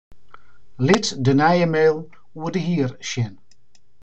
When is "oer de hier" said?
2.39-2.91